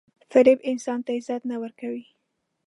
•فریب 0.31 0.59
انسان 0.71 0.99
ته 1.05 1.11
عزت 1.17 1.41
نه 1.51 1.55
ورکوي. 1.63 2.05